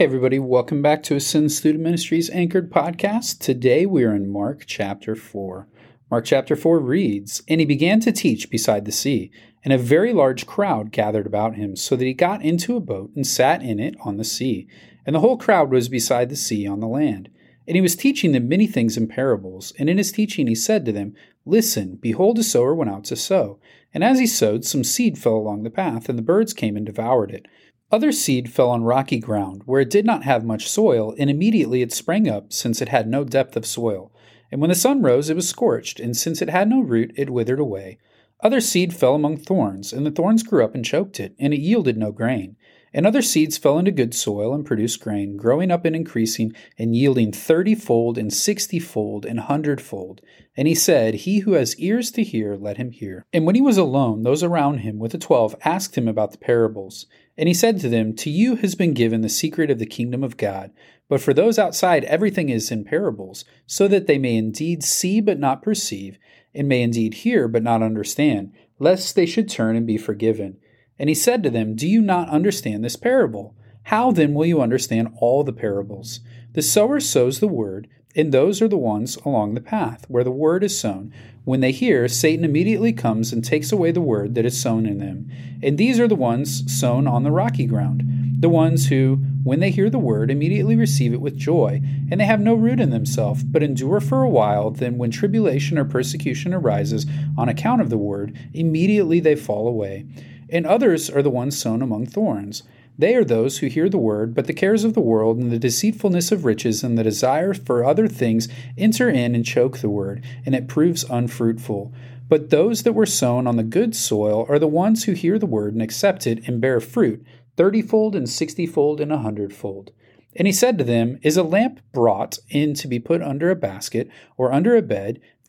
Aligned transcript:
Hey, 0.00 0.06
everybody, 0.06 0.38
welcome 0.38 0.80
back 0.80 1.02
to 1.02 1.16
Ascend 1.16 1.52
Student 1.52 1.84
Ministries 1.84 2.30
Anchored 2.30 2.72
podcast. 2.72 3.38
Today 3.38 3.84
we 3.84 4.02
are 4.02 4.14
in 4.14 4.32
Mark 4.32 4.64
chapter 4.66 5.14
4. 5.14 5.68
Mark 6.10 6.24
chapter 6.24 6.56
4 6.56 6.80
reads 6.80 7.42
And 7.48 7.60
he 7.60 7.66
began 7.66 8.00
to 8.00 8.10
teach 8.10 8.48
beside 8.48 8.86
the 8.86 8.92
sea, 8.92 9.30
and 9.62 9.74
a 9.74 9.76
very 9.76 10.14
large 10.14 10.46
crowd 10.46 10.90
gathered 10.90 11.26
about 11.26 11.56
him, 11.56 11.76
so 11.76 11.96
that 11.96 12.04
he 12.06 12.14
got 12.14 12.40
into 12.40 12.76
a 12.76 12.80
boat 12.80 13.10
and 13.14 13.26
sat 13.26 13.60
in 13.60 13.78
it 13.78 13.94
on 14.02 14.16
the 14.16 14.24
sea. 14.24 14.66
And 15.04 15.14
the 15.14 15.20
whole 15.20 15.36
crowd 15.36 15.70
was 15.70 15.90
beside 15.90 16.30
the 16.30 16.34
sea 16.34 16.66
on 16.66 16.80
the 16.80 16.88
land. 16.88 17.28
And 17.68 17.76
he 17.76 17.82
was 17.82 17.94
teaching 17.94 18.32
them 18.32 18.48
many 18.48 18.66
things 18.66 18.96
in 18.96 19.06
parables. 19.06 19.74
And 19.78 19.90
in 19.90 19.98
his 19.98 20.12
teaching 20.12 20.46
he 20.46 20.54
said 20.54 20.86
to 20.86 20.92
them, 20.92 21.14
Listen, 21.44 21.96
behold, 21.96 22.38
a 22.38 22.42
sower 22.42 22.74
went 22.74 22.90
out 22.90 23.04
to 23.04 23.16
sow. 23.16 23.58
And 23.92 24.02
as 24.02 24.18
he 24.18 24.26
sowed, 24.26 24.64
some 24.64 24.82
seed 24.82 25.18
fell 25.18 25.34
along 25.34 25.62
the 25.62 25.68
path, 25.68 26.08
and 26.08 26.16
the 26.16 26.22
birds 26.22 26.54
came 26.54 26.76
and 26.76 26.86
devoured 26.86 27.32
it. 27.32 27.46
Other 27.92 28.12
seed 28.12 28.52
fell 28.52 28.70
on 28.70 28.84
rocky 28.84 29.18
ground, 29.18 29.62
where 29.66 29.80
it 29.80 29.90
did 29.90 30.06
not 30.06 30.22
have 30.22 30.44
much 30.44 30.68
soil, 30.68 31.12
and 31.18 31.28
immediately 31.28 31.82
it 31.82 31.92
sprang 31.92 32.28
up, 32.28 32.52
since 32.52 32.80
it 32.80 32.88
had 32.88 33.08
no 33.08 33.24
depth 33.24 33.56
of 33.56 33.66
soil. 33.66 34.12
And 34.52 34.60
when 34.60 34.70
the 34.70 34.76
sun 34.76 35.02
rose, 35.02 35.28
it 35.28 35.34
was 35.34 35.48
scorched, 35.48 35.98
and 35.98 36.16
since 36.16 36.40
it 36.40 36.50
had 36.50 36.68
no 36.68 36.80
root, 36.80 37.12
it 37.16 37.30
withered 37.30 37.58
away. 37.58 37.98
Other 38.42 38.60
seed 38.60 38.94
fell 38.94 39.16
among 39.16 39.38
thorns, 39.38 39.92
and 39.92 40.06
the 40.06 40.10
thorns 40.12 40.44
grew 40.44 40.64
up 40.64 40.74
and 40.74 40.84
choked 40.84 41.18
it, 41.18 41.34
and 41.38 41.52
it 41.52 41.60
yielded 41.60 41.96
no 41.96 42.12
grain. 42.12 42.56
And 42.92 43.06
other 43.06 43.22
seeds 43.22 43.56
fell 43.56 43.78
into 43.78 43.92
good 43.92 44.14
soil 44.14 44.52
and 44.52 44.64
produced 44.64 45.00
grain, 45.00 45.36
growing 45.36 45.70
up 45.70 45.84
and 45.84 45.94
increasing, 45.94 46.52
and 46.76 46.96
yielding 46.96 47.30
thirtyfold, 47.30 48.18
and 48.18 48.32
sixtyfold, 48.32 49.24
and 49.24 49.40
hundredfold. 49.40 50.20
And 50.56 50.66
he 50.66 50.74
said, 50.74 51.14
He 51.14 51.40
who 51.40 51.52
has 51.52 51.78
ears 51.78 52.10
to 52.12 52.24
hear, 52.24 52.56
let 52.56 52.78
him 52.78 52.90
hear. 52.90 53.24
And 53.32 53.46
when 53.46 53.54
he 53.54 53.60
was 53.60 53.76
alone, 53.76 54.22
those 54.22 54.42
around 54.42 54.78
him 54.78 54.98
with 54.98 55.12
the 55.12 55.18
twelve 55.18 55.54
asked 55.64 55.96
him 55.96 56.08
about 56.08 56.32
the 56.32 56.38
parables. 56.38 57.06
And 57.40 57.48
he 57.48 57.54
said 57.54 57.80
to 57.80 57.88
them, 57.88 58.14
To 58.16 58.28
you 58.28 58.56
has 58.56 58.74
been 58.74 58.92
given 58.92 59.22
the 59.22 59.30
secret 59.30 59.70
of 59.70 59.78
the 59.78 59.86
kingdom 59.86 60.22
of 60.22 60.36
God. 60.36 60.72
But 61.08 61.22
for 61.22 61.32
those 61.32 61.58
outside, 61.58 62.04
everything 62.04 62.50
is 62.50 62.70
in 62.70 62.84
parables, 62.84 63.46
so 63.66 63.88
that 63.88 64.06
they 64.06 64.18
may 64.18 64.36
indeed 64.36 64.82
see 64.82 65.22
but 65.22 65.38
not 65.38 65.62
perceive, 65.62 66.18
and 66.54 66.68
may 66.68 66.82
indeed 66.82 67.14
hear 67.14 67.48
but 67.48 67.62
not 67.62 67.82
understand, 67.82 68.52
lest 68.78 69.14
they 69.14 69.24
should 69.24 69.48
turn 69.48 69.74
and 69.74 69.86
be 69.86 69.96
forgiven. 69.96 70.58
And 70.98 71.08
he 71.08 71.14
said 71.14 71.42
to 71.42 71.48
them, 71.48 71.74
Do 71.74 71.88
you 71.88 72.02
not 72.02 72.28
understand 72.28 72.84
this 72.84 72.96
parable? 72.96 73.56
How 73.84 74.12
then 74.12 74.34
will 74.34 74.44
you 74.44 74.60
understand 74.60 75.08
all 75.18 75.42
the 75.42 75.54
parables? 75.54 76.20
The 76.52 76.60
sower 76.60 77.00
sows 77.00 77.40
the 77.40 77.48
word, 77.48 77.88
and 78.16 78.32
those 78.32 78.60
are 78.60 78.68
the 78.68 78.76
ones 78.76 79.16
along 79.24 79.54
the 79.54 79.60
path 79.60 80.04
where 80.08 80.24
the 80.24 80.30
word 80.30 80.64
is 80.64 80.78
sown. 80.78 81.12
When 81.44 81.60
they 81.60 81.72
hear, 81.72 82.08
Satan 82.08 82.44
immediately 82.44 82.92
comes 82.92 83.32
and 83.32 83.44
takes 83.44 83.72
away 83.72 83.92
the 83.92 84.00
word 84.00 84.34
that 84.34 84.44
is 84.44 84.60
sown 84.60 84.86
in 84.86 84.98
them. 84.98 85.30
And 85.62 85.78
these 85.78 86.00
are 86.00 86.08
the 86.08 86.14
ones 86.14 86.70
sown 86.72 87.06
on 87.06 87.22
the 87.22 87.30
rocky 87.30 87.66
ground, 87.66 88.02
the 88.40 88.48
ones 88.48 88.88
who, 88.88 89.16
when 89.42 89.60
they 89.60 89.70
hear 89.70 89.88
the 89.88 89.98
word, 89.98 90.30
immediately 90.30 90.76
receive 90.76 91.12
it 91.12 91.20
with 91.20 91.36
joy, 91.36 91.80
and 92.10 92.20
they 92.20 92.24
have 92.24 92.40
no 92.40 92.54
root 92.54 92.80
in 92.80 92.90
themselves, 92.90 93.42
but 93.44 93.62
endure 93.62 94.00
for 94.00 94.22
a 94.22 94.28
while. 94.28 94.70
Then, 94.70 94.98
when 94.98 95.10
tribulation 95.10 95.78
or 95.78 95.84
persecution 95.84 96.52
arises 96.52 97.06
on 97.38 97.48
account 97.48 97.80
of 97.80 97.90
the 97.90 97.98
word, 97.98 98.36
immediately 98.52 99.20
they 99.20 99.36
fall 99.36 99.68
away 99.68 100.04
and 100.52 100.66
others 100.66 101.08
are 101.08 101.22
the 101.22 101.30
ones 101.30 101.58
sown 101.58 101.82
among 101.82 102.06
thorns. 102.06 102.62
They 103.00 103.14
are 103.14 103.24
those 103.24 103.58
who 103.58 103.68
hear 103.68 103.88
the 103.88 103.96
word, 103.96 104.34
but 104.34 104.46
the 104.46 104.52
cares 104.52 104.84
of 104.84 104.92
the 104.92 105.00
world 105.00 105.38
and 105.38 105.50
the 105.50 105.58
deceitfulness 105.58 106.32
of 106.32 106.44
riches 106.44 106.84
and 106.84 106.98
the 106.98 107.02
desire 107.02 107.54
for 107.54 107.82
other 107.82 108.06
things 108.06 108.46
enter 108.76 109.08
in 109.08 109.34
and 109.34 109.42
choke 109.42 109.78
the 109.78 109.88
word, 109.88 110.22
and 110.44 110.54
it 110.54 110.68
proves 110.68 111.02
unfruitful. 111.08 111.94
But 112.28 112.50
those 112.50 112.82
that 112.82 112.92
were 112.92 113.06
sown 113.06 113.46
on 113.46 113.56
the 113.56 113.62
good 113.62 113.96
soil 113.96 114.44
are 114.50 114.58
the 114.58 114.66
ones 114.66 115.04
who 115.04 115.12
hear 115.12 115.38
the 115.38 115.46
word 115.46 115.72
and 115.72 115.80
accept 115.80 116.26
it 116.26 116.46
and 116.46 116.60
bear 116.60 116.78
fruit, 116.78 117.24
thirtyfold 117.56 118.14
and 118.14 118.28
sixtyfold 118.28 119.00
and 119.00 119.10
a 119.10 119.16
hundredfold. 119.16 119.92
And 120.36 120.46
he 120.46 120.52
said 120.52 120.76
to 120.76 120.84
them, 120.84 121.18
Is 121.22 121.38
a 121.38 121.42
lamp 121.42 121.80
brought 121.94 122.38
in 122.50 122.74
to 122.74 122.86
be 122.86 122.98
put 122.98 123.22
under 123.22 123.50
a 123.50 123.56
basket 123.56 124.10
or 124.36 124.52
under 124.52 124.76
a 124.76 124.82
bed, 124.82 125.22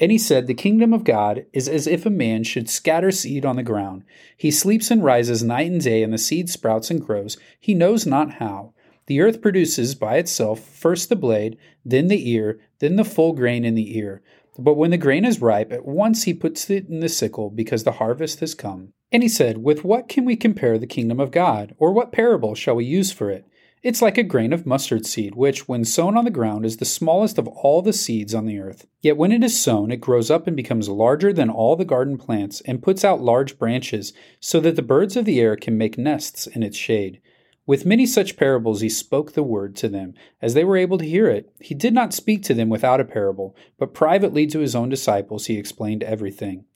And 0.00 0.10
he 0.10 0.16
said, 0.16 0.46
The 0.46 0.54
kingdom 0.54 0.94
of 0.94 1.04
God 1.04 1.44
is 1.52 1.68
as 1.68 1.86
if 1.86 2.06
a 2.06 2.10
man 2.10 2.42
should 2.42 2.70
scatter 2.70 3.10
seed 3.10 3.44
on 3.44 3.56
the 3.56 3.62
ground. 3.62 4.02
He 4.34 4.50
sleeps 4.50 4.90
and 4.90 5.04
rises 5.04 5.42
night 5.42 5.70
and 5.70 5.80
day, 5.80 6.02
and 6.02 6.12
the 6.12 6.18
seed 6.18 6.48
sprouts 6.48 6.90
and 6.90 7.04
grows. 7.04 7.36
He 7.60 7.74
knows 7.74 8.06
not 8.06 8.34
how. 8.34 8.72
The 9.06 9.20
earth 9.20 9.42
produces 9.42 9.94
by 9.94 10.16
itself 10.16 10.60
first 10.60 11.10
the 11.10 11.16
blade, 11.16 11.58
then 11.84 12.08
the 12.08 12.30
ear, 12.30 12.58
then 12.78 12.96
the 12.96 13.04
full 13.04 13.34
grain 13.34 13.64
in 13.64 13.74
the 13.74 13.98
ear. 13.98 14.22
But 14.58 14.74
when 14.74 14.90
the 14.90 14.96
grain 14.96 15.24
is 15.24 15.42
ripe, 15.42 15.70
at 15.70 15.84
once 15.84 16.24
he 16.24 16.32
puts 16.32 16.70
it 16.70 16.88
in 16.88 17.00
the 17.00 17.08
sickle, 17.08 17.50
because 17.50 17.84
the 17.84 17.92
harvest 17.92 18.40
has 18.40 18.54
come. 18.54 18.92
And 19.12 19.22
he 19.22 19.28
said, 19.28 19.58
With 19.58 19.84
what 19.84 20.08
can 20.08 20.24
we 20.24 20.36
compare 20.36 20.78
the 20.78 20.86
kingdom 20.86 21.20
of 21.20 21.30
God? 21.30 21.74
Or 21.78 21.92
what 21.92 22.12
parable 22.12 22.54
shall 22.54 22.76
we 22.76 22.84
use 22.86 23.12
for 23.12 23.30
it? 23.30 23.44
It's 23.82 24.02
like 24.02 24.18
a 24.18 24.22
grain 24.22 24.52
of 24.52 24.66
mustard 24.66 25.06
seed, 25.06 25.34
which, 25.34 25.66
when 25.66 25.86
sown 25.86 26.14
on 26.14 26.26
the 26.26 26.30
ground, 26.30 26.66
is 26.66 26.76
the 26.76 26.84
smallest 26.84 27.38
of 27.38 27.48
all 27.48 27.80
the 27.80 27.94
seeds 27.94 28.34
on 28.34 28.44
the 28.44 28.58
earth. 28.58 28.86
Yet 29.00 29.16
when 29.16 29.32
it 29.32 29.42
is 29.42 29.58
sown, 29.58 29.90
it 29.90 30.02
grows 30.02 30.30
up 30.30 30.46
and 30.46 30.54
becomes 30.54 30.90
larger 30.90 31.32
than 31.32 31.48
all 31.48 31.76
the 31.76 31.86
garden 31.86 32.18
plants, 32.18 32.60
and 32.62 32.82
puts 32.82 33.06
out 33.06 33.22
large 33.22 33.58
branches, 33.58 34.12
so 34.38 34.60
that 34.60 34.76
the 34.76 34.82
birds 34.82 35.16
of 35.16 35.24
the 35.24 35.40
air 35.40 35.56
can 35.56 35.78
make 35.78 35.96
nests 35.96 36.46
in 36.46 36.62
its 36.62 36.76
shade. 36.76 37.22
With 37.64 37.86
many 37.86 38.04
such 38.04 38.36
parables 38.36 38.82
he 38.82 38.90
spoke 38.90 39.32
the 39.32 39.42
word 39.42 39.76
to 39.76 39.88
them, 39.88 40.12
as 40.42 40.52
they 40.52 40.64
were 40.64 40.76
able 40.76 40.98
to 40.98 41.04
hear 41.06 41.28
it. 41.28 41.50
He 41.58 41.74
did 41.74 41.94
not 41.94 42.12
speak 42.12 42.42
to 42.44 42.54
them 42.54 42.68
without 42.68 43.00
a 43.00 43.04
parable, 43.04 43.56
but 43.78 43.94
privately 43.94 44.46
to 44.48 44.58
his 44.58 44.74
own 44.74 44.90
disciples 44.90 45.46
he 45.46 45.56
explained 45.56 46.02
everything. 46.02 46.66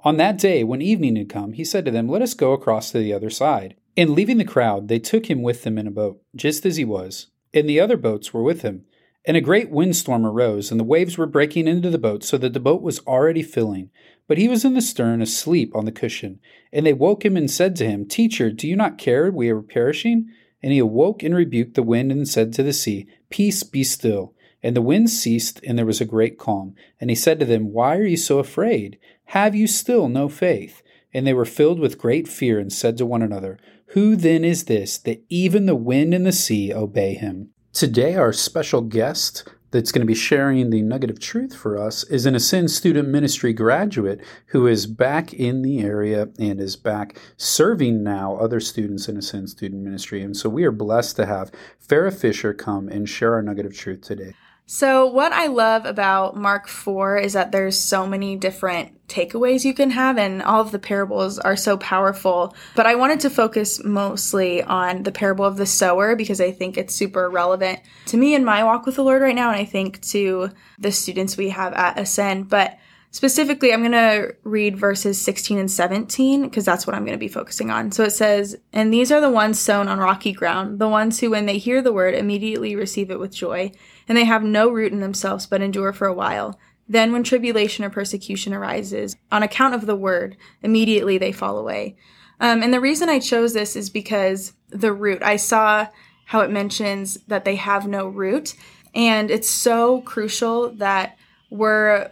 On 0.00 0.16
that 0.16 0.38
day, 0.38 0.64
when 0.64 0.82
evening 0.82 1.14
had 1.14 1.28
come, 1.28 1.52
he 1.52 1.64
said 1.64 1.84
to 1.84 1.90
them, 1.92 2.08
Let 2.08 2.22
us 2.22 2.34
go 2.34 2.52
across 2.52 2.90
to 2.90 2.98
the 2.98 3.12
other 3.12 3.30
side. 3.30 3.76
And 3.98 4.10
leaving 4.10 4.38
the 4.38 4.44
crowd, 4.44 4.86
they 4.86 5.00
took 5.00 5.28
him 5.28 5.42
with 5.42 5.64
them 5.64 5.76
in 5.76 5.88
a 5.88 5.90
boat, 5.90 6.22
just 6.36 6.64
as 6.64 6.76
he 6.76 6.84
was, 6.84 7.26
and 7.52 7.68
the 7.68 7.80
other 7.80 7.96
boats 7.96 8.32
were 8.32 8.44
with 8.44 8.62
him. 8.62 8.84
And 9.24 9.36
a 9.36 9.40
great 9.40 9.70
windstorm 9.70 10.24
arose, 10.24 10.70
and 10.70 10.78
the 10.78 10.84
waves 10.84 11.18
were 11.18 11.26
breaking 11.26 11.66
into 11.66 11.90
the 11.90 11.98
boat, 11.98 12.22
so 12.22 12.38
that 12.38 12.52
the 12.52 12.60
boat 12.60 12.80
was 12.80 13.00
already 13.00 13.42
filling. 13.42 13.90
But 14.28 14.38
he 14.38 14.46
was 14.46 14.64
in 14.64 14.74
the 14.74 14.80
stern, 14.82 15.20
asleep 15.20 15.74
on 15.74 15.84
the 15.84 15.90
cushion. 15.90 16.38
And 16.72 16.86
they 16.86 16.92
woke 16.92 17.24
him 17.24 17.36
and 17.36 17.50
said 17.50 17.74
to 17.74 17.90
him, 17.90 18.06
Teacher, 18.06 18.52
do 18.52 18.68
you 18.68 18.76
not 18.76 18.98
care 18.98 19.32
we 19.32 19.48
are 19.48 19.60
perishing? 19.60 20.30
And 20.62 20.72
he 20.72 20.78
awoke 20.78 21.24
and 21.24 21.34
rebuked 21.34 21.74
the 21.74 21.82
wind 21.82 22.12
and 22.12 22.28
said 22.28 22.52
to 22.52 22.62
the 22.62 22.72
sea, 22.72 23.08
Peace, 23.30 23.64
be 23.64 23.82
still. 23.82 24.32
And 24.62 24.76
the 24.76 24.80
wind 24.80 25.10
ceased, 25.10 25.60
and 25.66 25.76
there 25.76 25.84
was 25.84 26.00
a 26.00 26.04
great 26.04 26.38
calm. 26.38 26.76
And 27.00 27.10
he 27.10 27.16
said 27.16 27.40
to 27.40 27.46
them, 27.46 27.72
Why 27.72 27.96
are 27.96 28.06
you 28.06 28.16
so 28.16 28.38
afraid? 28.38 28.96
Have 29.24 29.56
you 29.56 29.66
still 29.66 30.08
no 30.08 30.28
faith? 30.28 30.84
And 31.12 31.26
they 31.26 31.34
were 31.34 31.44
filled 31.44 31.80
with 31.80 31.98
great 31.98 32.28
fear 32.28 32.58
and 32.58 32.72
said 32.72 32.96
to 32.98 33.06
one 33.06 33.22
another, 33.22 33.58
Who 33.88 34.16
then 34.16 34.44
is 34.44 34.64
this 34.64 34.98
that 34.98 35.24
even 35.28 35.66
the 35.66 35.74
wind 35.74 36.12
and 36.14 36.26
the 36.26 36.32
sea 36.32 36.72
obey 36.72 37.14
him? 37.14 37.50
Today, 37.72 38.16
our 38.16 38.32
special 38.32 38.80
guest 38.80 39.48
that's 39.70 39.92
going 39.92 40.00
to 40.00 40.06
be 40.06 40.14
sharing 40.14 40.70
the 40.70 40.82
nugget 40.82 41.10
of 41.10 41.20
truth 41.20 41.54
for 41.54 41.78
us 41.78 42.04
is 42.04 42.26
an 42.26 42.34
Ascend 42.34 42.70
Student 42.70 43.08
Ministry 43.08 43.52
graduate 43.52 44.20
who 44.46 44.66
is 44.66 44.86
back 44.86 45.34
in 45.34 45.62
the 45.62 45.80
area 45.80 46.28
and 46.38 46.60
is 46.60 46.76
back 46.76 47.18
serving 47.36 48.02
now 48.02 48.36
other 48.36 48.60
students 48.60 49.08
in 49.08 49.16
Ascend 49.16 49.50
Student 49.50 49.82
Ministry. 49.82 50.22
And 50.22 50.36
so 50.36 50.48
we 50.48 50.64
are 50.64 50.72
blessed 50.72 51.16
to 51.16 51.26
have 51.26 51.52
Farah 51.86 52.14
Fisher 52.14 52.54
come 52.54 52.88
and 52.88 53.08
share 53.08 53.34
our 53.34 53.42
nugget 53.42 53.66
of 53.66 53.76
truth 53.76 54.00
today. 54.00 54.34
So, 54.70 55.06
what 55.06 55.32
I 55.32 55.46
love 55.46 55.86
about 55.86 56.36
Mark 56.36 56.68
4 56.68 57.16
is 57.16 57.32
that 57.32 57.52
there's 57.52 57.80
so 57.80 58.06
many 58.06 58.36
different 58.36 59.08
takeaways 59.08 59.64
you 59.64 59.72
can 59.72 59.90
have, 59.92 60.18
and 60.18 60.42
all 60.42 60.60
of 60.60 60.72
the 60.72 60.78
parables 60.78 61.38
are 61.38 61.56
so 61.56 61.78
powerful. 61.78 62.54
But 62.76 62.84
I 62.84 62.94
wanted 62.94 63.20
to 63.20 63.30
focus 63.30 63.82
mostly 63.82 64.62
on 64.62 65.04
the 65.04 65.10
parable 65.10 65.46
of 65.46 65.56
the 65.56 65.64
sower 65.64 66.16
because 66.16 66.38
I 66.38 66.52
think 66.52 66.76
it's 66.76 66.94
super 66.94 67.30
relevant 67.30 67.80
to 68.08 68.18
me 68.18 68.34
in 68.34 68.44
my 68.44 68.62
walk 68.62 68.84
with 68.84 68.96
the 68.96 69.04
Lord 69.04 69.22
right 69.22 69.34
now, 69.34 69.48
and 69.48 69.58
I 69.58 69.64
think 69.64 70.02
to 70.08 70.50
the 70.78 70.92
students 70.92 71.38
we 71.38 71.48
have 71.48 71.72
at 71.72 71.98
Ascend. 71.98 72.50
But 72.50 72.78
Specifically, 73.10 73.72
I'm 73.72 73.80
going 73.80 73.92
to 73.92 74.36
read 74.44 74.76
verses 74.76 75.18
16 75.20 75.58
and 75.58 75.70
17 75.70 76.42
because 76.42 76.66
that's 76.66 76.86
what 76.86 76.94
I'm 76.94 77.04
going 77.04 77.16
to 77.16 77.18
be 77.18 77.26
focusing 77.26 77.70
on. 77.70 77.90
So 77.90 78.04
it 78.04 78.12
says, 78.12 78.56
And 78.72 78.92
these 78.92 79.10
are 79.10 79.20
the 79.20 79.30
ones 79.30 79.58
sown 79.58 79.88
on 79.88 79.98
rocky 79.98 80.32
ground, 80.32 80.78
the 80.78 80.88
ones 80.88 81.18
who, 81.18 81.30
when 81.30 81.46
they 81.46 81.56
hear 81.56 81.80
the 81.80 81.92
word, 81.92 82.14
immediately 82.14 82.76
receive 82.76 83.10
it 83.10 83.18
with 83.18 83.34
joy, 83.34 83.72
and 84.08 84.16
they 84.16 84.24
have 84.24 84.42
no 84.42 84.70
root 84.70 84.92
in 84.92 85.00
themselves 85.00 85.46
but 85.46 85.62
endure 85.62 85.92
for 85.92 86.06
a 86.06 86.14
while. 86.14 86.58
Then, 86.88 87.12
when 87.12 87.22
tribulation 87.22 87.84
or 87.84 87.90
persecution 87.90 88.54
arises, 88.54 89.16
on 89.30 89.42
account 89.42 89.74
of 89.74 89.84
the 89.84 89.96
word, 89.96 90.36
immediately 90.62 91.18
they 91.18 91.32
fall 91.32 91.58
away. 91.58 91.96
Um, 92.40 92.62
and 92.62 92.72
the 92.72 92.80
reason 92.80 93.08
I 93.08 93.18
chose 93.18 93.52
this 93.52 93.76
is 93.76 93.90
because 93.90 94.54
the 94.70 94.92
root, 94.92 95.22
I 95.22 95.36
saw 95.36 95.88
how 96.24 96.40
it 96.40 96.50
mentions 96.50 97.18
that 97.26 97.44
they 97.44 97.56
have 97.56 97.86
no 97.86 98.06
root. 98.08 98.54
And 98.94 99.30
it's 99.30 99.48
so 99.48 100.00
crucial 100.02 100.70
that 100.76 101.16
we're 101.50 102.10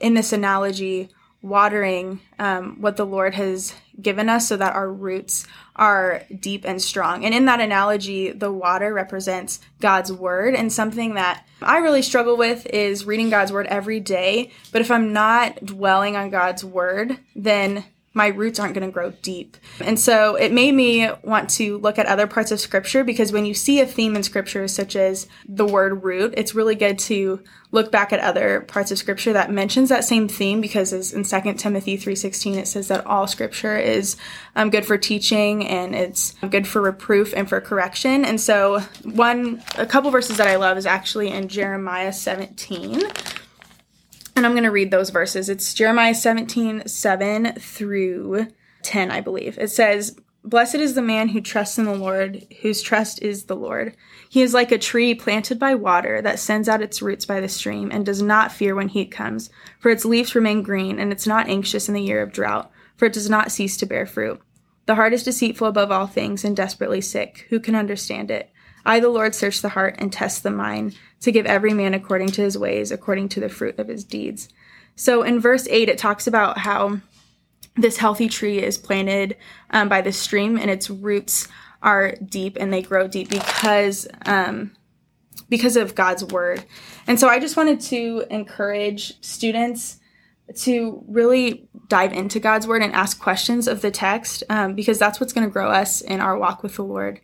in 0.00 0.14
this 0.14 0.32
analogy, 0.32 1.10
watering 1.42 2.20
um, 2.38 2.80
what 2.80 2.96
the 2.96 3.06
Lord 3.06 3.34
has 3.34 3.74
given 4.00 4.28
us 4.28 4.48
so 4.48 4.56
that 4.56 4.74
our 4.74 4.90
roots 4.90 5.46
are 5.76 6.22
deep 6.40 6.64
and 6.64 6.80
strong. 6.80 7.24
And 7.24 7.34
in 7.34 7.46
that 7.46 7.60
analogy, 7.60 8.30
the 8.30 8.52
water 8.52 8.92
represents 8.92 9.60
God's 9.80 10.12
word. 10.12 10.54
And 10.54 10.72
something 10.72 11.14
that 11.14 11.46
I 11.62 11.78
really 11.78 12.02
struggle 12.02 12.36
with 12.36 12.66
is 12.66 13.04
reading 13.04 13.30
God's 13.30 13.52
word 13.52 13.66
every 13.66 14.00
day. 14.00 14.52
But 14.72 14.80
if 14.82 14.90
I'm 14.90 15.12
not 15.12 15.64
dwelling 15.64 16.16
on 16.16 16.30
God's 16.30 16.64
word, 16.64 17.18
then 17.34 17.84
my 18.14 18.28
roots 18.28 18.60
aren't 18.60 18.74
going 18.74 18.86
to 18.86 18.92
grow 18.92 19.10
deep. 19.22 19.56
And 19.80 19.98
so 19.98 20.36
it 20.36 20.52
made 20.52 20.72
me 20.72 21.10
want 21.22 21.50
to 21.50 21.78
look 21.78 21.98
at 21.98 22.06
other 22.06 22.28
parts 22.28 22.52
of 22.52 22.60
scripture 22.60 23.02
because 23.02 23.32
when 23.32 23.44
you 23.44 23.54
see 23.54 23.80
a 23.80 23.86
theme 23.86 24.14
in 24.14 24.22
scripture, 24.22 24.68
such 24.68 24.94
as 24.94 25.26
the 25.48 25.66
word 25.66 26.04
root, 26.04 26.32
it's 26.36 26.54
really 26.54 26.76
good 26.76 26.98
to 27.00 27.42
look 27.72 27.90
back 27.90 28.12
at 28.12 28.20
other 28.20 28.60
parts 28.60 28.92
of 28.92 28.98
scripture 28.98 29.32
that 29.32 29.50
mentions 29.50 29.88
that 29.88 30.04
same 30.04 30.28
theme 30.28 30.60
because 30.60 30.92
as 30.92 31.12
in 31.12 31.24
2 31.24 31.54
Timothy 31.54 31.98
3.16, 31.98 32.56
it 32.56 32.68
says 32.68 32.86
that 32.86 33.04
all 33.04 33.26
scripture 33.26 33.76
is 33.76 34.16
um, 34.54 34.70
good 34.70 34.86
for 34.86 34.96
teaching 34.96 35.66
and 35.66 35.92
it's 35.92 36.34
good 36.50 36.68
for 36.68 36.80
reproof 36.80 37.34
and 37.34 37.48
for 37.48 37.60
correction. 37.60 38.24
And 38.24 38.40
so 38.40 38.78
one, 39.02 39.60
a 39.76 39.86
couple 39.86 40.12
verses 40.12 40.36
that 40.36 40.46
I 40.46 40.54
love 40.54 40.78
is 40.78 40.86
actually 40.86 41.30
in 41.30 41.48
Jeremiah 41.48 42.12
17 42.12 43.02
and 44.36 44.44
I'm 44.44 44.52
going 44.52 44.64
to 44.64 44.70
read 44.70 44.90
those 44.90 45.10
verses. 45.10 45.48
It's 45.48 45.74
Jeremiah 45.74 46.14
17, 46.14 46.88
7 46.88 47.52
through 47.54 48.48
10, 48.82 49.10
I 49.10 49.20
believe. 49.20 49.58
It 49.58 49.70
says, 49.70 50.16
Blessed 50.46 50.74
is 50.74 50.94
the 50.94 51.00
man 51.00 51.28
who 51.28 51.40
trusts 51.40 51.78
in 51.78 51.86
the 51.86 51.94
Lord, 51.94 52.46
whose 52.60 52.82
trust 52.82 53.22
is 53.22 53.44
the 53.44 53.56
Lord. 53.56 53.96
He 54.28 54.42
is 54.42 54.52
like 54.52 54.70
a 54.70 54.78
tree 54.78 55.14
planted 55.14 55.58
by 55.58 55.74
water 55.74 56.20
that 56.20 56.38
sends 56.38 56.68
out 56.68 56.82
its 56.82 57.00
roots 57.00 57.24
by 57.24 57.40
the 57.40 57.48
stream 57.48 57.90
and 57.90 58.04
does 58.04 58.20
not 58.20 58.52
fear 58.52 58.74
when 58.74 58.88
heat 58.88 59.10
comes, 59.10 59.48
for 59.78 59.90
its 59.90 60.04
leaves 60.04 60.34
remain 60.34 60.62
green, 60.62 60.98
and 60.98 61.12
it's 61.12 61.26
not 61.26 61.48
anxious 61.48 61.88
in 61.88 61.94
the 61.94 62.02
year 62.02 62.20
of 62.20 62.32
drought, 62.32 62.70
for 62.96 63.06
it 63.06 63.14
does 63.14 63.30
not 63.30 63.52
cease 63.52 63.78
to 63.78 63.86
bear 63.86 64.04
fruit. 64.04 64.38
The 64.84 64.96
heart 64.96 65.14
is 65.14 65.22
deceitful 65.22 65.66
above 65.66 65.90
all 65.90 66.06
things 66.06 66.44
and 66.44 66.54
desperately 66.54 67.00
sick. 67.00 67.46
Who 67.48 67.58
can 67.58 67.74
understand 67.74 68.30
it? 68.30 68.50
I, 68.84 69.00
the 69.00 69.08
Lord, 69.08 69.34
search 69.34 69.60
the 69.60 69.70
heart 69.70 69.96
and 69.98 70.12
test 70.12 70.42
the 70.42 70.50
mind 70.50 70.96
to 71.20 71.32
give 71.32 71.46
every 71.46 71.72
man 71.72 71.94
according 71.94 72.28
to 72.28 72.42
his 72.42 72.58
ways, 72.58 72.90
according 72.90 73.30
to 73.30 73.40
the 73.40 73.48
fruit 73.48 73.78
of 73.78 73.88
his 73.88 74.04
deeds. 74.04 74.48
So 74.96 75.22
in 75.22 75.40
verse 75.40 75.66
8, 75.68 75.88
it 75.88 75.98
talks 75.98 76.26
about 76.26 76.58
how 76.58 77.00
this 77.76 77.96
healthy 77.96 78.28
tree 78.28 78.62
is 78.62 78.78
planted 78.78 79.36
um, 79.70 79.88
by 79.88 80.00
the 80.00 80.12
stream 80.12 80.56
and 80.56 80.70
its 80.70 80.90
roots 80.90 81.48
are 81.82 82.14
deep 82.24 82.56
and 82.58 82.72
they 82.72 82.82
grow 82.82 83.08
deep 83.08 83.28
because 83.28 84.06
um, 84.26 84.72
because 85.48 85.76
of 85.76 85.94
God's 85.94 86.24
word. 86.24 86.64
And 87.06 87.20
so 87.20 87.28
I 87.28 87.38
just 87.38 87.56
wanted 87.56 87.80
to 87.82 88.24
encourage 88.30 89.20
students 89.22 89.98
to 90.56 91.02
really 91.08 91.68
dive 91.88 92.12
into 92.12 92.38
God's 92.38 92.66
word 92.66 92.82
and 92.82 92.92
ask 92.92 93.18
questions 93.20 93.66
of 93.66 93.80
the 93.82 93.90
text 93.90 94.42
um, 94.48 94.74
because 94.74 94.98
that's 94.98 95.20
what's 95.20 95.32
going 95.32 95.46
to 95.46 95.52
grow 95.52 95.70
us 95.70 96.00
in 96.00 96.20
our 96.20 96.38
walk 96.38 96.62
with 96.62 96.76
the 96.76 96.84
Lord. 96.84 97.20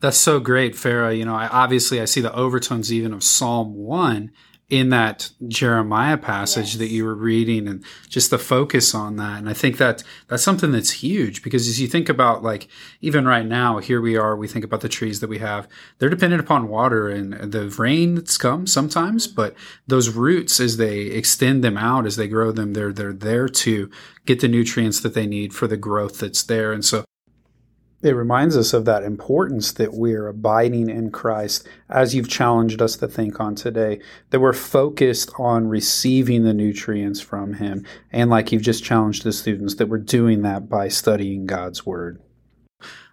That's 0.00 0.18
so 0.18 0.40
great, 0.40 0.74
Farah. 0.74 1.16
You 1.16 1.24
know, 1.24 1.34
I 1.34 1.48
obviously 1.48 2.00
I 2.00 2.04
see 2.04 2.20
the 2.20 2.34
overtones 2.34 2.92
even 2.92 3.12
of 3.12 3.22
Psalm 3.22 3.74
one 3.74 4.30
in 4.68 4.88
that 4.88 5.30
Jeremiah 5.46 6.16
passage 6.16 6.70
yes. 6.70 6.76
that 6.78 6.88
you 6.88 7.04
were 7.04 7.14
reading 7.14 7.68
and 7.68 7.84
just 8.08 8.30
the 8.30 8.38
focus 8.38 8.96
on 8.96 9.14
that. 9.16 9.38
And 9.38 9.48
I 9.48 9.52
think 9.52 9.78
that 9.78 10.02
that's 10.26 10.42
something 10.42 10.72
that's 10.72 10.90
huge 10.90 11.44
because 11.44 11.68
as 11.68 11.80
you 11.80 11.86
think 11.86 12.08
about 12.08 12.42
like 12.42 12.66
even 13.00 13.26
right 13.26 13.46
now, 13.46 13.78
here 13.78 14.00
we 14.00 14.16
are, 14.16 14.36
we 14.36 14.48
think 14.48 14.64
about 14.64 14.80
the 14.80 14.88
trees 14.88 15.20
that 15.20 15.30
we 15.30 15.38
have, 15.38 15.68
they're 15.98 16.10
dependent 16.10 16.42
upon 16.42 16.66
water 16.66 17.08
and 17.08 17.52
the 17.52 17.68
rain 17.78 18.16
that's 18.16 18.36
come 18.36 18.66
sometimes, 18.66 19.28
mm-hmm. 19.28 19.36
but 19.36 19.54
those 19.86 20.08
roots 20.08 20.58
as 20.58 20.78
they 20.78 21.02
extend 21.02 21.62
them 21.62 21.76
out, 21.76 22.04
as 22.04 22.16
they 22.16 22.26
grow 22.26 22.50
them, 22.50 22.72
they're 22.72 22.92
they're 22.92 23.12
there 23.12 23.48
to 23.48 23.88
get 24.24 24.40
the 24.40 24.48
nutrients 24.48 25.00
that 25.00 25.14
they 25.14 25.26
need 25.26 25.54
for 25.54 25.68
the 25.68 25.76
growth 25.76 26.18
that's 26.18 26.42
there. 26.42 26.72
And 26.72 26.84
so 26.84 27.04
it 28.02 28.12
reminds 28.12 28.56
us 28.56 28.72
of 28.72 28.84
that 28.84 29.02
importance 29.02 29.72
that 29.72 29.94
we're 29.94 30.28
abiding 30.28 30.90
in 30.90 31.10
Christ, 31.10 31.66
as 31.88 32.14
you've 32.14 32.28
challenged 32.28 32.82
us 32.82 32.96
to 32.96 33.08
think 33.08 33.40
on 33.40 33.54
today, 33.54 34.00
that 34.30 34.40
we're 34.40 34.52
focused 34.52 35.30
on 35.38 35.68
receiving 35.68 36.44
the 36.44 36.54
nutrients 36.54 37.20
from 37.20 37.54
Him. 37.54 37.86
And 38.12 38.30
like 38.30 38.52
you've 38.52 38.62
just 38.62 38.84
challenged 38.84 39.24
the 39.24 39.32
students, 39.32 39.76
that 39.76 39.88
we're 39.88 39.98
doing 39.98 40.42
that 40.42 40.68
by 40.68 40.88
studying 40.88 41.46
God's 41.46 41.86
Word. 41.86 42.20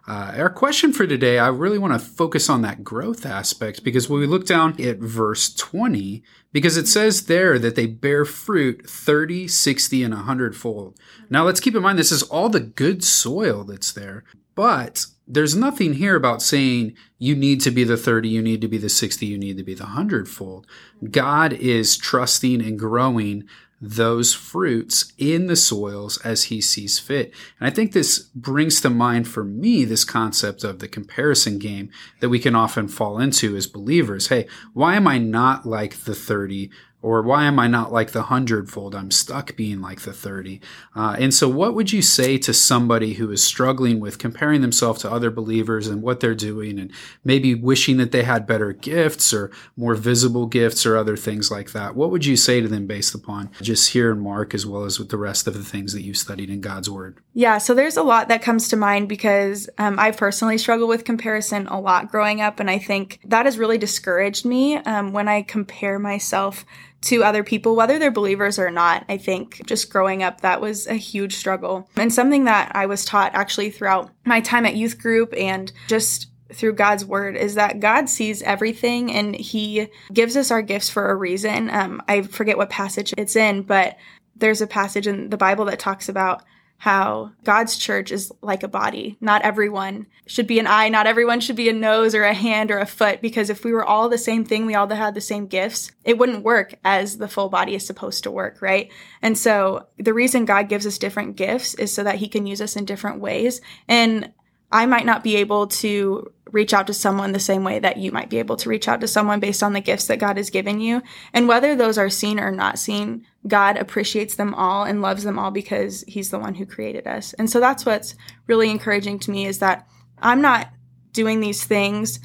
Uh, 0.06 0.34
our 0.36 0.50
question 0.50 0.92
for 0.92 1.06
today, 1.06 1.38
I 1.38 1.48
really 1.48 1.78
want 1.78 1.94
to 1.94 1.98
focus 1.98 2.50
on 2.50 2.60
that 2.60 2.84
growth 2.84 3.24
aspect 3.24 3.82
because 3.82 4.06
when 4.06 4.20
we 4.20 4.26
look 4.26 4.44
down 4.44 4.78
at 4.78 4.98
verse 4.98 5.54
20, 5.54 6.22
because 6.52 6.76
it 6.76 6.86
says 6.86 7.24
there 7.24 7.58
that 7.58 7.74
they 7.74 7.86
bear 7.86 8.26
fruit 8.26 8.86
30, 8.86 9.48
60, 9.48 10.02
and 10.04 10.12
100 10.12 10.54
fold. 10.54 10.98
Now 11.30 11.44
let's 11.44 11.58
keep 11.58 11.74
in 11.74 11.80
mind 11.80 11.98
this 11.98 12.12
is 12.12 12.22
all 12.24 12.50
the 12.50 12.60
good 12.60 13.02
soil 13.02 13.64
that's 13.64 13.92
there. 13.92 14.24
But 14.54 15.06
there's 15.26 15.56
nothing 15.56 15.94
here 15.94 16.16
about 16.16 16.42
saying 16.42 16.94
you 17.18 17.34
need 17.34 17.60
to 17.62 17.70
be 17.70 17.84
the 17.84 17.96
30, 17.96 18.28
you 18.28 18.42
need 18.42 18.60
to 18.60 18.68
be 18.68 18.78
the 18.78 18.88
60, 18.88 19.24
you 19.24 19.38
need 19.38 19.56
to 19.56 19.64
be 19.64 19.74
the 19.74 19.84
100 19.84 20.28
fold. 20.28 20.66
God 21.10 21.52
is 21.54 21.96
trusting 21.96 22.60
and 22.60 22.78
growing 22.78 23.44
those 23.80 24.32
fruits 24.32 25.12
in 25.18 25.46
the 25.46 25.56
soils 25.56 26.18
as 26.18 26.44
he 26.44 26.60
sees 26.60 26.98
fit. 26.98 27.32
And 27.58 27.66
I 27.66 27.70
think 27.70 27.92
this 27.92 28.18
brings 28.18 28.80
to 28.80 28.90
mind 28.90 29.28
for 29.28 29.44
me 29.44 29.84
this 29.84 30.04
concept 30.04 30.64
of 30.64 30.78
the 30.78 30.88
comparison 30.88 31.58
game 31.58 31.90
that 32.20 32.28
we 32.28 32.38
can 32.38 32.54
often 32.54 32.88
fall 32.88 33.18
into 33.18 33.56
as 33.56 33.66
believers. 33.66 34.28
Hey, 34.28 34.46
why 34.72 34.94
am 34.94 35.06
I 35.06 35.18
not 35.18 35.66
like 35.66 36.04
the 36.04 36.14
30 36.14 36.70
or 37.04 37.20
why 37.20 37.44
am 37.44 37.58
I 37.58 37.68
not 37.68 37.92
like 37.92 38.12
the 38.12 38.22
hundredfold? 38.22 38.94
I'm 38.94 39.10
stuck 39.10 39.54
being 39.56 39.82
like 39.82 40.00
the 40.00 40.12
30. 40.14 40.58
Uh, 40.96 41.14
and 41.18 41.34
so, 41.34 41.50
what 41.50 41.74
would 41.74 41.92
you 41.92 42.00
say 42.00 42.38
to 42.38 42.54
somebody 42.54 43.12
who 43.14 43.30
is 43.30 43.44
struggling 43.44 44.00
with 44.00 44.18
comparing 44.18 44.62
themselves 44.62 45.02
to 45.02 45.12
other 45.12 45.30
believers 45.30 45.86
and 45.86 46.00
what 46.00 46.20
they're 46.20 46.34
doing, 46.34 46.78
and 46.78 46.90
maybe 47.22 47.54
wishing 47.54 47.98
that 47.98 48.10
they 48.10 48.22
had 48.22 48.46
better 48.46 48.72
gifts 48.72 49.34
or 49.34 49.50
more 49.76 49.94
visible 49.94 50.46
gifts 50.46 50.86
or 50.86 50.96
other 50.96 51.14
things 51.14 51.50
like 51.50 51.72
that? 51.72 51.94
What 51.94 52.10
would 52.10 52.24
you 52.24 52.36
say 52.36 52.62
to 52.62 52.68
them 52.68 52.86
based 52.86 53.14
upon 53.14 53.50
just 53.60 53.90
here 53.90 54.10
in 54.10 54.20
Mark 54.20 54.54
as 54.54 54.64
well 54.64 54.84
as 54.84 54.98
with 54.98 55.10
the 55.10 55.18
rest 55.18 55.46
of 55.46 55.52
the 55.52 55.62
things 55.62 55.92
that 55.92 56.02
you've 56.02 56.16
studied 56.16 56.48
in 56.48 56.62
God's 56.62 56.88
Word? 56.88 57.18
Yeah, 57.34 57.58
so 57.58 57.74
there's 57.74 57.98
a 57.98 58.02
lot 58.02 58.28
that 58.28 58.40
comes 58.40 58.68
to 58.68 58.76
mind 58.76 59.10
because 59.10 59.68
um, 59.76 59.98
I 59.98 60.12
personally 60.12 60.56
struggle 60.56 60.88
with 60.88 61.04
comparison 61.04 61.66
a 61.66 61.78
lot 61.78 62.10
growing 62.10 62.40
up, 62.40 62.60
and 62.60 62.70
I 62.70 62.78
think 62.78 63.20
that 63.26 63.44
has 63.44 63.58
really 63.58 63.76
discouraged 63.76 64.46
me 64.46 64.76
um, 64.76 65.12
when 65.12 65.28
I 65.28 65.42
compare 65.42 65.98
myself 65.98 66.64
to 67.04 67.22
other 67.24 67.44
people, 67.44 67.76
whether 67.76 67.98
they're 67.98 68.10
believers 68.10 68.58
or 68.58 68.70
not. 68.70 69.04
I 69.08 69.16
think 69.16 69.64
just 69.66 69.90
growing 69.90 70.22
up, 70.22 70.40
that 70.40 70.60
was 70.60 70.86
a 70.86 70.94
huge 70.94 71.36
struggle 71.36 71.88
and 71.96 72.12
something 72.12 72.44
that 72.44 72.72
I 72.74 72.86
was 72.86 73.04
taught 73.04 73.34
actually 73.34 73.70
throughout 73.70 74.10
my 74.24 74.40
time 74.40 74.66
at 74.66 74.76
youth 74.76 74.98
group 74.98 75.34
and 75.36 75.72
just 75.88 76.28
through 76.52 76.74
God's 76.74 77.04
word 77.04 77.36
is 77.36 77.54
that 77.54 77.80
God 77.80 78.08
sees 78.08 78.42
everything 78.42 79.12
and 79.12 79.34
he 79.34 79.88
gives 80.12 80.36
us 80.36 80.50
our 80.50 80.62
gifts 80.62 80.88
for 80.88 81.10
a 81.10 81.16
reason. 81.16 81.70
Um, 81.70 82.02
I 82.08 82.22
forget 82.22 82.56
what 82.56 82.70
passage 82.70 83.12
it's 83.16 83.36
in, 83.36 83.62
but 83.62 83.96
there's 84.36 84.60
a 84.60 84.66
passage 84.66 85.06
in 85.06 85.30
the 85.30 85.36
Bible 85.36 85.64
that 85.66 85.78
talks 85.78 86.08
about 86.08 86.42
how 86.84 87.32
God's 87.44 87.78
church 87.78 88.12
is 88.12 88.30
like 88.42 88.62
a 88.62 88.68
body. 88.68 89.16
Not 89.18 89.40
everyone 89.40 90.04
should 90.26 90.46
be 90.46 90.58
an 90.58 90.66
eye, 90.66 90.90
not 90.90 91.06
everyone 91.06 91.40
should 91.40 91.56
be 91.56 91.70
a 91.70 91.72
nose 91.72 92.14
or 92.14 92.24
a 92.24 92.34
hand 92.34 92.70
or 92.70 92.78
a 92.78 92.84
foot, 92.84 93.22
because 93.22 93.48
if 93.48 93.64
we 93.64 93.72
were 93.72 93.82
all 93.82 94.10
the 94.10 94.18
same 94.18 94.44
thing, 94.44 94.66
we 94.66 94.74
all 94.74 94.86
had 94.86 95.14
the 95.14 95.20
same 95.22 95.46
gifts, 95.46 95.90
it 96.04 96.18
wouldn't 96.18 96.44
work 96.44 96.74
as 96.84 97.16
the 97.16 97.26
full 97.26 97.48
body 97.48 97.74
is 97.74 97.86
supposed 97.86 98.24
to 98.24 98.30
work, 98.30 98.60
right? 98.60 98.92
And 99.22 99.38
so 99.38 99.86
the 99.96 100.12
reason 100.12 100.44
God 100.44 100.68
gives 100.68 100.86
us 100.86 100.98
different 100.98 101.36
gifts 101.36 101.72
is 101.72 101.90
so 101.90 102.04
that 102.04 102.16
he 102.16 102.28
can 102.28 102.46
use 102.46 102.60
us 102.60 102.76
in 102.76 102.84
different 102.84 103.18
ways. 103.18 103.62
And 103.88 104.34
I 104.72 104.86
might 104.86 105.06
not 105.06 105.22
be 105.22 105.36
able 105.36 105.68
to 105.68 106.32
reach 106.54 106.72
out 106.72 106.86
to 106.86 106.94
someone 106.94 107.32
the 107.32 107.40
same 107.40 107.64
way 107.64 107.80
that 107.80 107.96
you 107.96 108.12
might 108.12 108.30
be 108.30 108.38
able 108.38 108.56
to 108.56 108.68
reach 108.68 108.86
out 108.86 109.00
to 109.00 109.08
someone 109.08 109.40
based 109.40 109.62
on 109.62 109.72
the 109.72 109.80
gifts 109.80 110.06
that 110.06 110.20
God 110.20 110.36
has 110.36 110.50
given 110.50 110.80
you. 110.80 111.02
And 111.32 111.48
whether 111.48 111.74
those 111.74 111.98
are 111.98 112.08
seen 112.08 112.38
or 112.38 112.52
not 112.52 112.78
seen, 112.78 113.26
God 113.46 113.76
appreciates 113.76 114.36
them 114.36 114.54
all 114.54 114.84
and 114.84 115.02
loves 115.02 115.24
them 115.24 115.38
all 115.38 115.50
because 115.50 116.04
he's 116.06 116.30
the 116.30 116.38
one 116.38 116.54
who 116.54 116.64
created 116.64 117.08
us. 117.08 117.32
And 117.34 117.50
so 117.50 117.58
that's 117.58 117.84
what's 117.84 118.14
really 118.46 118.70
encouraging 118.70 119.18
to 119.20 119.32
me 119.32 119.46
is 119.46 119.58
that 119.58 119.88
I'm 120.20 120.40
not 120.40 120.70
doing 121.12 121.40
these 121.40 121.64
things 121.64 122.20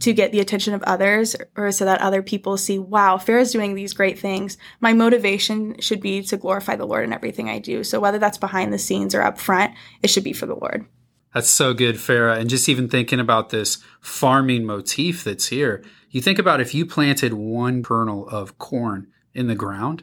to 0.00 0.12
get 0.12 0.32
the 0.32 0.40
attention 0.40 0.74
of 0.74 0.82
others 0.84 1.36
or 1.56 1.72
so 1.72 1.84
that 1.84 2.00
other 2.00 2.22
people 2.22 2.56
see, 2.56 2.78
wow, 2.78 3.16
Farah's 3.16 3.52
doing 3.52 3.74
these 3.74 3.92
great 3.92 4.18
things. 4.18 4.56
My 4.80 4.92
motivation 4.92 5.78
should 5.80 6.00
be 6.00 6.22
to 6.22 6.36
glorify 6.36 6.76
the 6.76 6.86
Lord 6.86 7.04
in 7.04 7.12
everything 7.12 7.48
I 7.48 7.58
do. 7.58 7.82
So 7.82 7.98
whether 8.00 8.18
that's 8.18 8.38
behind 8.38 8.72
the 8.72 8.78
scenes 8.78 9.14
or 9.14 9.22
up 9.22 9.38
front, 9.38 9.74
it 10.02 10.10
should 10.10 10.24
be 10.24 10.32
for 10.32 10.46
the 10.46 10.54
Lord. 10.54 10.86
That's 11.38 11.50
so 11.50 11.72
good, 11.72 11.98
Farah. 11.98 12.36
And 12.36 12.50
just 12.50 12.68
even 12.68 12.88
thinking 12.88 13.20
about 13.20 13.50
this 13.50 13.78
farming 14.00 14.64
motif 14.64 15.22
that's 15.22 15.46
here, 15.46 15.84
you 16.10 16.20
think 16.20 16.36
about 16.36 16.60
if 16.60 16.74
you 16.74 16.84
planted 16.84 17.32
one 17.32 17.80
kernel 17.84 18.28
of 18.28 18.58
corn 18.58 19.06
in 19.34 19.46
the 19.46 19.54
ground 19.54 20.02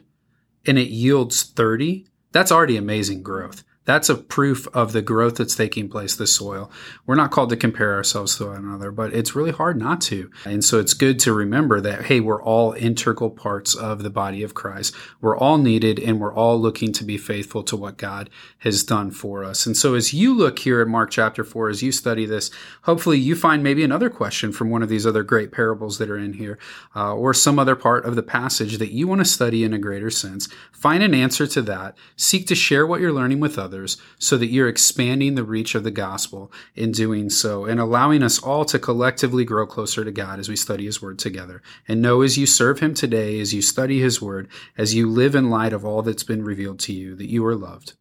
and 0.66 0.78
it 0.78 0.88
yields 0.88 1.42
30, 1.42 2.06
that's 2.32 2.50
already 2.50 2.78
amazing 2.78 3.22
growth. 3.22 3.64
That's 3.86 4.08
a 4.08 4.16
proof 4.16 4.66
of 4.74 4.92
the 4.92 5.00
growth 5.00 5.36
that's 5.36 5.54
taking 5.54 5.88
place, 5.88 6.16
the 6.16 6.26
soil. 6.26 6.70
We're 7.06 7.14
not 7.14 7.30
called 7.30 7.50
to 7.50 7.56
compare 7.56 7.94
ourselves 7.94 8.36
to 8.36 8.46
one 8.46 8.56
another, 8.56 8.90
but 8.90 9.14
it's 9.14 9.36
really 9.36 9.52
hard 9.52 9.78
not 9.78 10.00
to. 10.02 10.28
And 10.44 10.64
so 10.64 10.80
it's 10.80 10.92
good 10.92 11.20
to 11.20 11.32
remember 11.32 11.80
that, 11.80 12.06
hey, 12.06 12.18
we're 12.18 12.42
all 12.42 12.72
integral 12.72 13.30
parts 13.30 13.76
of 13.76 14.02
the 14.02 14.10
body 14.10 14.42
of 14.42 14.54
Christ. 14.54 14.94
We're 15.20 15.36
all 15.36 15.56
needed 15.56 16.00
and 16.00 16.20
we're 16.20 16.34
all 16.34 16.60
looking 16.60 16.92
to 16.94 17.04
be 17.04 17.16
faithful 17.16 17.62
to 17.62 17.76
what 17.76 17.96
God 17.96 18.28
has 18.58 18.82
done 18.82 19.12
for 19.12 19.44
us. 19.44 19.66
And 19.66 19.76
so 19.76 19.94
as 19.94 20.12
you 20.12 20.34
look 20.34 20.58
here 20.58 20.80
at 20.80 20.88
Mark 20.88 21.10
chapter 21.10 21.44
4, 21.44 21.68
as 21.68 21.82
you 21.82 21.92
study 21.92 22.26
this, 22.26 22.50
hopefully 22.82 23.18
you 23.18 23.36
find 23.36 23.62
maybe 23.62 23.84
another 23.84 24.10
question 24.10 24.50
from 24.50 24.68
one 24.68 24.82
of 24.82 24.88
these 24.88 25.06
other 25.06 25.22
great 25.22 25.52
parables 25.52 25.98
that 25.98 26.10
are 26.10 26.18
in 26.18 26.32
here, 26.32 26.58
uh, 26.96 27.14
or 27.14 27.32
some 27.32 27.58
other 27.58 27.76
part 27.76 28.04
of 28.04 28.16
the 28.16 28.22
passage 28.22 28.78
that 28.78 28.90
you 28.90 29.06
want 29.06 29.20
to 29.20 29.24
study 29.24 29.62
in 29.62 29.72
a 29.72 29.78
greater 29.78 30.10
sense. 30.10 30.48
Find 30.72 31.04
an 31.04 31.14
answer 31.14 31.46
to 31.46 31.62
that. 31.62 31.96
Seek 32.16 32.48
to 32.48 32.56
share 32.56 32.84
what 32.84 33.00
you're 33.00 33.12
learning 33.12 33.38
with 33.38 33.56
others 33.58 33.75
others 33.76 33.96
so 34.18 34.36
that 34.38 34.46
you're 34.46 34.68
expanding 34.68 35.34
the 35.34 35.44
reach 35.44 35.74
of 35.74 35.84
the 35.84 35.90
gospel 35.90 36.50
in 36.74 36.92
doing 36.92 37.28
so 37.28 37.66
and 37.66 37.78
allowing 37.78 38.22
us 38.22 38.38
all 38.42 38.64
to 38.64 38.78
collectively 38.78 39.44
grow 39.44 39.66
closer 39.66 40.04
to 40.04 40.10
God 40.10 40.38
as 40.38 40.48
we 40.48 40.56
study 40.56 40.86
his 40.86 41.02
word 41.02 41.18
together. 41.18 41.62
And 41.86 42.00
know 42.00 42.22
as 42.22 42.38
you 42.38 42.46
serve 42.46 42.80
him 42.80 42.94
today, 42.94 43.38
as 43.40 43.52
you 43.52 43.62
study 43.62 44.00
his 44.00 44.20
word, 44.22 44.48
as 44.78 44.94
you 44.94 45.08
live 45.08 45.34
in 45.34 45.50
light 45.50 45.72
of 45.72 45.84
all 45.84 46.02
that's 46.02 46.24
been 46.24 46.44
revealed 46.44 46.78
to 46.80 46.92
you, 46.92 47.14
that 47.16 47.30
you 47.30 47.44
are 47.44 47.56
loved. 47.56 47.94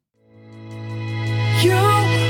You 1.62 2.25